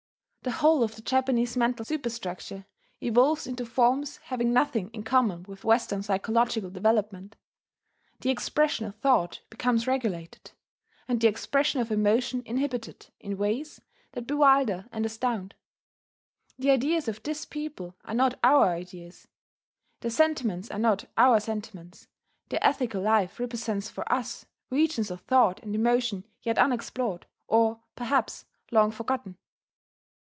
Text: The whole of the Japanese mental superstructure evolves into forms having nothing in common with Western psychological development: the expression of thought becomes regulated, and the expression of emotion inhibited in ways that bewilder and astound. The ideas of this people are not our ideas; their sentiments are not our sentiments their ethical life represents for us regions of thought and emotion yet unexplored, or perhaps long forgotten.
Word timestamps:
The 0.43 0.53
whole 0.57 0.81
of 0.81 0.95
the 0.95 1.03
Japanese 1.03 1.55
mental 1.55 1.85
superstructure 1.85 2.65
evolves 2.99 3.45
into 3.45 3.63
forms 3.63 4.17
having 4.23 4.51
nothing 4.51 4.89
in 4.89 5.03
common 5.03 5.43
with 5.43 5.63
Western 5.63 6.01
psychological 6.01 6.71
development: 6.71 7.35
the 8.21 8.31
expression 8.31 8.87
of 8.87 8.95
thought 8.95 9.41
becomes 9.51 9.85
regulated, 9.85 10.53
and 11.07 11.21
the 11.21 11.27
expression 11.27 11.79
of 11.79 11.91
emotion 11.91 12.41
inhibited 12.43 13.11
in 13.19 13.37
ways 13.37 13.81
that 14.13 14.25
bewilder 14.25 14.87
and 14.91 15.05
astound. 15.05 15.53
The 16.57 16.71
ideas 16.71 17.07
of 17.07 17.21
this 17.21 17.45
people 17.45 17.93
are 18.03 18.15
not 18.15 18.39
our 18.43 18.71
ideas; 18.73 19.27
their 19.99 20.09
sentiments 20.09 20.71
are 20.71 20.79
not 20.79 21.05
our 21.19 21.39
sentiments 21.39 22.07
their 22.49 22.65
ethical 22.65 23.03
life 23.03 23.39
represents 23.39 23.89
for 23.91 24.11
us 24.11 24.47
regions 24.71 25.11
of 25.11 25.21
thought 25.21 25.59
and 25.61 25.75
emotion 25.75 26.25
yet 26.41 26.57
unexplored, 26.57 27.27
or 27.47 27.81
perhaps 27.95 28.45
long 28.71 28.89
forgotten. 28.89 29.37